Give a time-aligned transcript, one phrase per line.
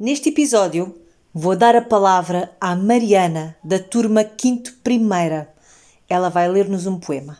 [0.00, 0.94] Neste episódio,
[1.34, 5.52] vou dar a palavra à Mariana, da turma 5 Primeira.
[6.08, 7.38] Ela vai ler-nos um poema.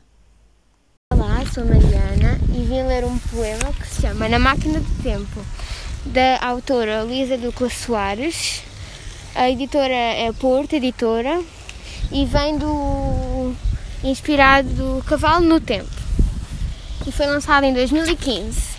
[1.12, 5.40] Olá, sou Mariana e vim ler um poema que se chama Na Máquina do Tempo,
[6.07, 8.64] da autora Luísa Ducla Soares.
[9.36, 11.40] A editora é Porto Editora
[12.11, 13.54] e vem do
[14.03, 15.95] inspirado do Cavalo no Tempo
[17.06, 18.78] e foi lançado em 2015.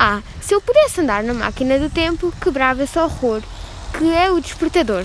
[0.00, 3.42] Ah, se eu pudesse andar na máquina do tempo, quebrava esse horror,
[3.98, 5.04] que é o despertador.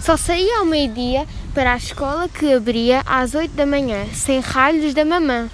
[0.00, 4.92] Só saía ao meio-dia para a escola que abria às 8 da manhã, sem ralhos
[4.92, 5.48] da mamã.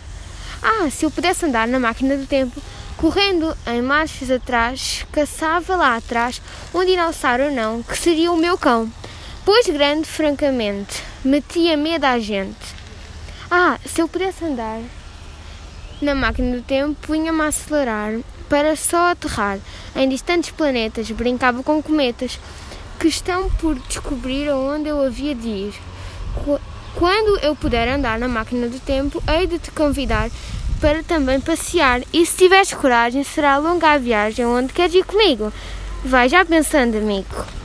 [0.62, 2.58] Ah, se eu pudesse andar na máquina do tempo,
[2.96, 6.40] correndo em marchas atrás, caçava lá atrás
[6.72, 8.90] um dinossauro não, que seria o meu cão.
[9.44, 12.74] Pois grande, francamente, metia medo à gente.
[13.50, 14.80] Ah, se eu pudesse andar
[16.00, 19.58] na máquina do tempo, punha-me a acelerar para só aterrar
[19.94, 22.38] em distantes planetas, brincava com cometas
[22.98, 25.74] que estão por descobrir aonde eu havia de ir.
[26.94, 30.28] Quando eu puder andar na máquina do tempo, hei de te convidar
[30.80, 32.02] para também passear.
[32.12, 35.52] E se tiveres coragem, será longa a viagem onde queres ir comigo.
[36.04, 37.59] Vai já pensando, amigo.